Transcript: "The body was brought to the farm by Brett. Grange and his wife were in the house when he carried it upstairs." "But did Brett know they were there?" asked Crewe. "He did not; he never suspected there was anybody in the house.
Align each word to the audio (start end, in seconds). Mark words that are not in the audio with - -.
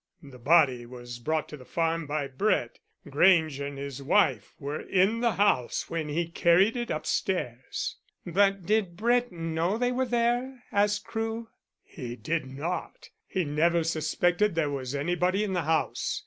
"The 0.23 0.39
body 0.39 0.87
was 0.87 1.19
brought 1.19 1.47
to 1.49 1.57
the 1.57 1.63
farm 1.63 2.07
by 2.07 2.25
Brett. 2.27 2.79
Grange 3.07 3.59
and 3.59 3.77
his 3.77 4.01
wife 4.01 4.55
were 4.57 4.79
in 4.81 5.19
the 5.19 5.33
house 5.33 5.91
when 5.91 6.09
he 6.09 6.27
carried 6.27 6.75
it 6.75 6.89
upstairs." 6.89 7.97
"But 8.25 8.65
did 8.65 8.97
Brett 8.97 9.31
know 9.31 9.77
they 9.77 9.91
were 9.91 10.07
there?" 10.07 10.63
asked 10.71 11.05
Crewe. 11.05 11.49
"He 11.83 12.15
did 12.15 12.47
not; 12.47 13.11
he 13.27 13.45
never 13.45 13.83
suspected 13.83 14.55
there 14.55 14.71
was 14.71 14.95
anybody 14.95 15.43
in 15.43 15.53
the 15.53 15.65
house. 15.69 16.19